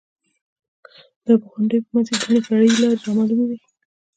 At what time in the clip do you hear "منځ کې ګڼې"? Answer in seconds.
1.93-2.39